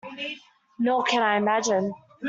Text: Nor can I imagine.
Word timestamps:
Nor 0.79 1.03
can 1.03 1.21
I 1.21 1.37
imagine. 1.37 1.93